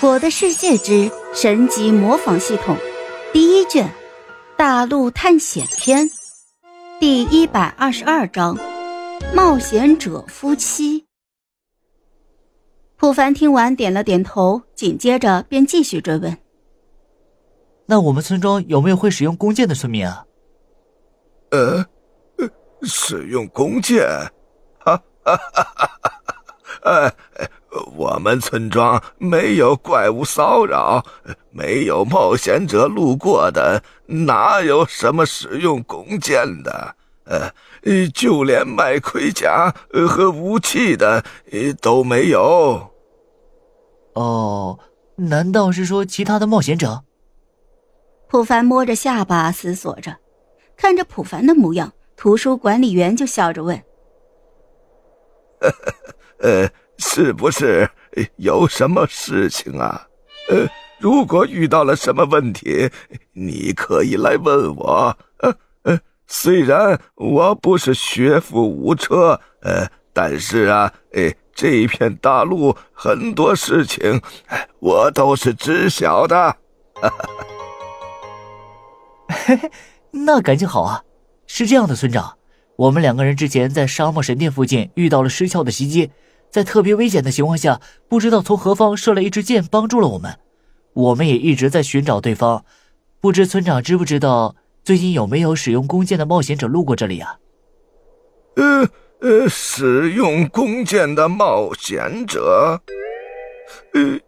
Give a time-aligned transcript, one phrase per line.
[0.08, 2.74] 《我的世界之神级模仿系统》
[3.34, 3.86] 第一卷：
[4.56, 6.08] 大陆探险篇，
[6.98, 8.56] 第一百二十二章：
[9.34, 11.04] 冒险者夫妻。
[12.96, 16.38] 普凡听完点了点头，紧接着便继续追问
[17.84, 20.24] ：“那我们村庄有没有会使用弓箭的村民啊
[21.52, 21.84] ？”“呃，
[22.84, 24.02] 使用弓箭？
[24.78, 26.22] 哈哈哈哈哈！
[26.84, 27.12] 呃。”
[28.00, 31.04] 我们村庄没有怪物骚扰，
[31.50, 36.96] 没有冒险者路过的，哪有什么使用弓箭的？
[37.24, 37.52] 呃，
[38.14, 39.74] 就连卖盔甲
[40.08, 41.22] 和武器的
[41.82, 42.90] 都没有。
[44.14, 44.78] 哦，
[45.16, 47.04] 难道是说其他的冒险者？
[48.28, 50.16] 普凡摸着下巴思索着，
[50.74, 53.82] 看着普凡的模样，图书管理员就笑着问
[56.40, 57.88] ：“呃。”是不是
[58.36, 60.06] 有什么事情啊？
[60.50, 60.68] 呃，
[60.98, 62.90] 如果遇到了什么问题，
[63.32, 65.16] 你可以来问我。
[65.38, 74.20] 呃呃，虽然我不是学富五车，呃，但是啊，哎，这片大陆很多事情，
[74.78, 76.54] 我都是知晓的。
[79.28, 79.70] 嘿嘿，
[80.10, 81.02] 那感情好啊。
[81.46, 82.36] 是这样的，村长，
[82.76, 86.10] 我们两个人之前在沙漠神殿附近遇到了失窍的袭击。
[86.50, 90.38] 在特别危险的情况下，不知道从何方射来一支箭，帮助了我们。
[90.92, 92.64] 我们也一直在寻找对方，
[93.20, 97.36] 不知村长知不知道最近有没有使用弓箭的冒险者路过这里啊？
[98.56, 98.88] 呃
[99.20, 102.80] 呃，使用弓箭的冒险者，
[103.94, 104.18] 呃，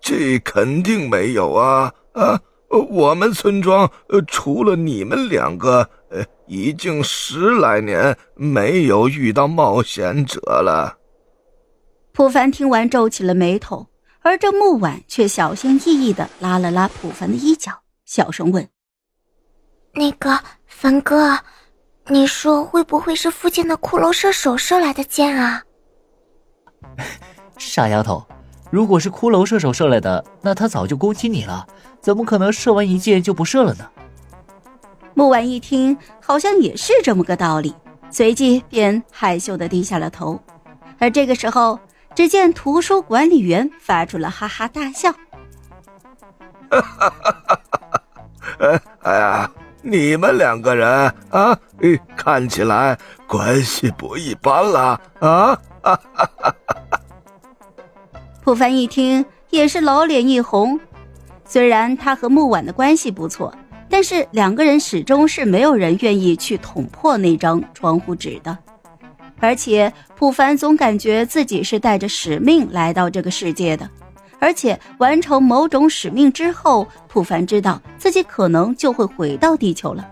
[0.00, 2.40] 这肯定没有啊啊！
[2.68, 10.96] 我们村庄呃，除了你们两个，呃，已经十来年没有遇到冒险者了。
[12.16, 13.86] 普凡听完，皱起了眉头，
[14.22, 17.70] 而这木婉却小心翼翼的拉了拉普凡的衣角，
[18.06, 18.66] 小声问
[19.92, 21.38] ：“那个凡哥，
[22.06, 25.62] 你说会不会是附近的骷髅射手射来的箭啊？”
[27.58, 28.26] 傻丫头，
[28.70, 31.66] 如果是骷髅射手射来的，那他早就攻击你了，
[32.00, 33.86] 怎么可能射完一箭就不射了呢？
[35.12, 37.74] 木婉一听，好像也是这么个道理，
[38.10, 40.40] 随即便害羞的低下了头，
[40.98, 41.78] 而这个时候。
[42.16, 45.12] 只见图书管理员发出了哈哈大笑，
[46.70, 47.60] 哈哈哈哈
[48.58, 48.80] 哈！
[49.02, 49.50] 哎呀，
[49.82, 50.88] 你们两个人
[51.28, 51.54] 啊，
[52.16, 55.54] 看起来关系不一般了啊！
[55.54, 57.00] 哈哈哈哈
[58.42, 60.80] 普凡一听也是老脸一红，
[61.44, 63.54] 虽然他和木婉的关系不错，
[63.90, 68.56] 但是两个人始终是没有人愿意去捅破那张窗户纸的。
[69.38, 73.88] 而且，普凡总感觉自己是带着使命来到这个世界的，
[74.38, 80.06] 而且完成某种使命之后，普凡知道自己可能就会回到地球了。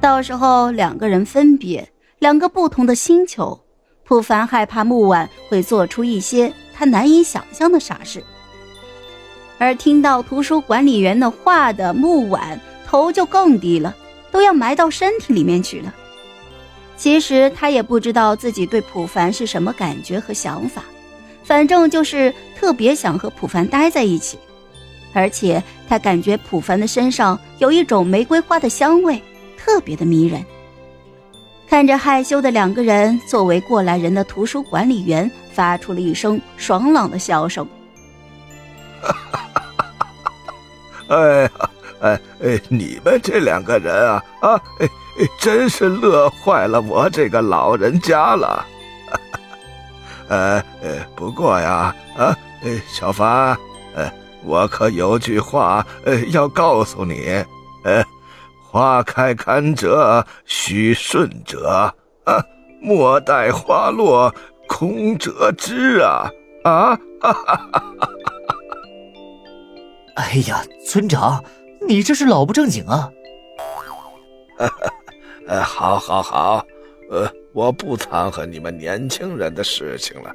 [0.00, 3.58] 到时候两个人分别，两个不同的星球，
[4.04, 8.22] 普凡害怕木婉会做出一些他难以想象的傻事。
[9.58, 13.94] 而听到图书管理员的话的木婉，头就更低了，
[14.32, 15.94] 都要埋到身体里面去了。
[17.00, 20.84] 其实他也不知道自己对普凡是什么感觉和想法，
[21.42, 24.38] 反正就是特别想和普凡待在一起，
[25.14, 29.22] 而且他感觉普凡的身上有一种玫瑰花的香味，
[29.56, 30.44] 特别的迷人。
[31.66, 37.66] 看着害羞的两个人，作为过来人的图书管理员发出了一声爽朗的笑声
[41.08, 41.50] ：“哎呀，
[42.00, 44.88] 哎哎，你们这两个人啊啊！”哎。
[45.38, 48.66] 真是乐坏了我这个老人家了，
[50.28, 52.36] 呃呃，不过呀，啊，
[52.88, 53.56] 小凡，
[53.94, 54.10] 呃，
[54.44, 57.44] 我可有句话呃要告诉你，
[57.84, 58.04] 呃，
[58.70, 61.92] 花开堪折须顺折
[62.24, 62.42] 啊，
[62.80, 64.32] 莫待花落
[64.68, 66.30] 空折枝啊
[66.64, 66.96] 啊！
[67.20, 68.08] 哈哈哈哈哈！
[70.16, 71.42] 哎呀，村长，
[71.86, 73.10] 你这是老不正经啊！
[75.50, 76.64] 呃，好，好，好，
[77.10, 80.32] 呃，我不掺和你们年轻人的事情了，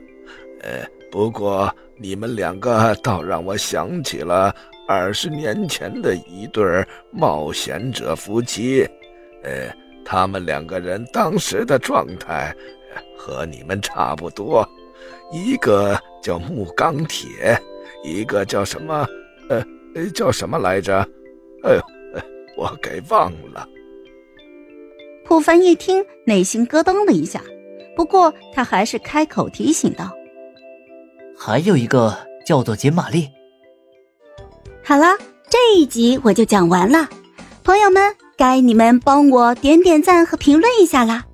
[0.60, 4.54] 呃，不过你们两个倒让我想起了
[4.90, 8.86] 二十年前的一对冒险者夫妻，
[9.42, 9.74] 呃，
[10.04, 12.54] 他们两个人当时的状态
[13.18, 14.68] 和你们差不多，
[15.32, 17.58] 一个叫木钢铁，
[18.04, 19.08] 一个叫什么，
[19.48, 19.64] 呃，
[20.14, 21.00] 叫什么来着？
[21.64, 21.82] 哎呦，
[22.58, 23.66] 我给忘了。
[25.26, 27.42] 普凡一听，内心咯噔了一下，
[27.96, 30.12] 不过他还是开口提醒道
[31.36, 33.28] ：“还有一个叫做简玛丽。”
[34.86, 35.18] 好了，
[35.50, 37.10] 这一集我就讲完了，
[37.64, 41.26] 朋友们，该你们帮我点点赞和评论一下啦，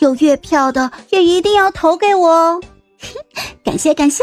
[0.00, 2.60] 有月票的也一定要投给我哦，
[3.64, 4.22] 感 谢感谢。